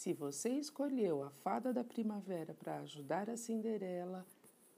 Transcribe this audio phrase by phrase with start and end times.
[0.00, 4.26] Se você escolheu a fada da primavera para ajudar a Cinderela,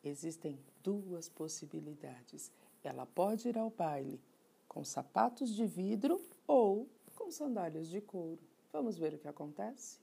[0.02, 2.50] existem duas possibilidades.
[2.82, 4.20] Ela pode ir ao baile
[4.66, 8.40] com sapatos de vidro ou com sandálias de couro.
[8.72, 10.00] Vamos ver o que acontece?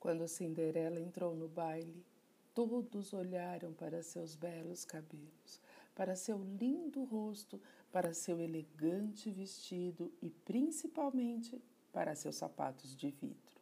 [0.00, 2.04] Quando Cinderela entrou no baile,
[2.52, 5.60] todos olharam para seus belos cabelos,
[5.96, 7.60] para seu lindo rosto,
[7.90, 11.60] para seu elegante vestido e principalmente
[11.90, 13.56] para seus sapatos de vidro.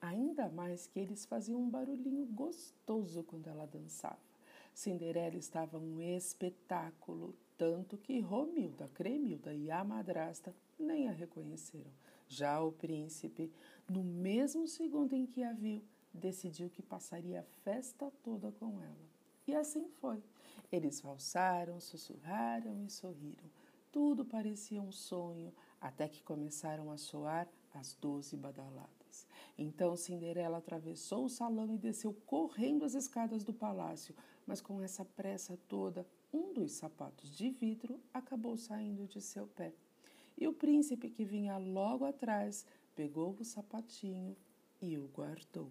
[0.00, 4.18] Ainda mais que eles faziam um barulhinho gostoso quando ela dançava.
[4.72, 11.90] Cinderela estava um espetáculo, tanto que Romilda, Cremilda e a madrasta nem a reconheceram.
[12.28, 13.52] Já o príncipe,
[13.88, 15.82] no mesmo segundo em que a viu,
[16.14, 19.12] decidiu que passaria a festa toda com ela.
[19.46, 20.22] E assim foi.
[20.70, 23.50] Eles valsaram, sussurraram e sorriram.
[23.90, 29.26] Tudo parecia um sonho, até que começaram a soar as doze badaladas.
[29.58, 34.14] Então Cinderela atravessou o salão e desceu correndo as escadas do palácio,
[34.46, 39.74] mas com essa pressa toda, um dos sapatos de vidro acabou saindo de seu pé.
[40.38, 44.34] E o príncipe que vinha logo atrás pegou o sapatinho
[44.80, 45.70] e o guardou.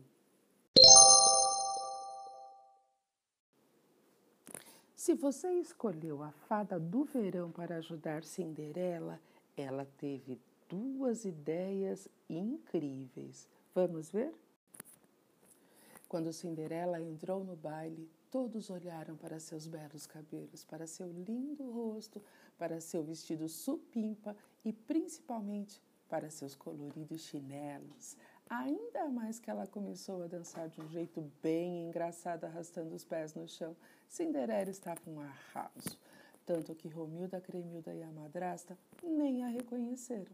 [5.02, 9.20] Se você escolheu a fada do verão para ajudar Cinderela,
[9.58, 13.50] ela teve duas ideias incríveis.
[13.74, 14.32] Vamos ver?
[16.08, 22.22] Quando Cinderela entrou no baile, todos olharam para seus belos cabelos, para seu lindo rosto,
[22.56, 28.16] para seu vestido supimpa e principalmente para seus coloridos chinelos.
[28.52, 33.34] Ainda mais que ela começou a dançar de um jeito bem engraçado, arrastando os pés
[33.34, 33.78] no chão.
[34.10, 35.98] Cinderela estava um arraso,
[36.46, 40.34] tanto que Romilda, Cremilda e a madrasta nem a reconheceram.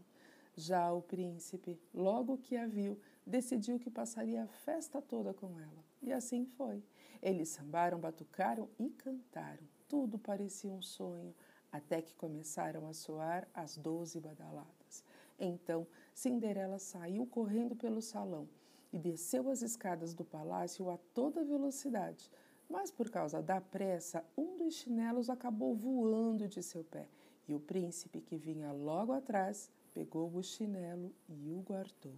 [0.56, 5.86] Já o príncipe, logo que a viu, decidiu que passaria a festa toda com ela.
[6.02, 6.84] E assim foi.
[7.22, 9.64] Eles sambaram, batucaram e cantaram.
[9.88, 11.36] Tudo parecia um sonho,
[11.72, 15.04] até que começaram a soar as doze badaladas.
[15.40, 18.48] Então, Cinderela saiu correndo pelo salão
[18.92, 22.32] e desceu as escadas do palácio a toda velocidade.
[22.70, 27.08] Mas por causa da pressa, um dos chinelos acabou voando de seu pé
[27.48, 32.16] e o príncipe, que vinha logo atrás, pegou o chinelo e o guardou.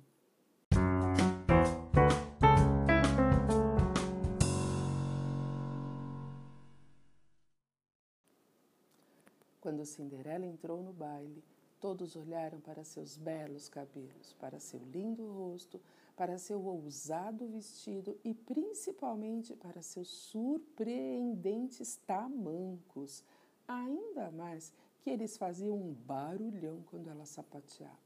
[9.62, 11.44] Quando Cinderela entrou no baile,
[11.79, 15.79] todos olharam para seus belos cabelos, para seu lindo rosto,
[16.16, 23.23] para seu ousado vestido e principalmente para seus surpreendentes tamancos,
[23.68, 27.97] ainda mais que eles faziam um barulhão quando ela sapateava.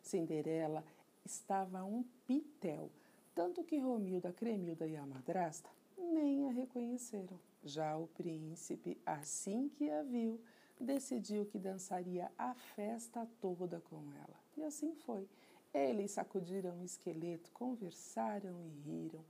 [0.00, 0.84] Cinderela
[1.24, 2.90] estava um pitel,
[3.34, 7.38] tanto que Romilda, Cremilda e a madrasta nem a reconheceram.
[7.64, 10.40] Já o príncipe, assim que a viu,
[10.80, 14.36] decidiu que dançaria a festa toda com ela.
[14.56, 15.28] E assim foi.
[15.72, 19.24] Eles sacudiram o esqueleto, conversaram e riram.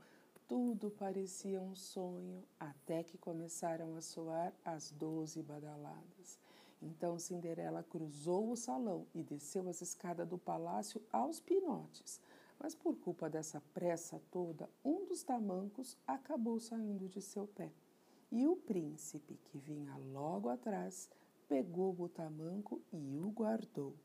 [0.47, 6.39] Tudo parecia um sonho, até que começaram a soar as doze badaladas.
[6.81, 12.21] Então Cinderela cruzou o salão e desceu as escadas do palácio aos pinotes.
[12.59, 17.71] Mas por culpa dessa pressa toda, um dos tamancos acabou saindo de seu pé.
[18.31, 21.09] E o príncipe, que vinha logo atrás,
[21.49, 23.97] pegou o tamanco e o guardou.